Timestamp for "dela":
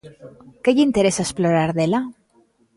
1.79-1.99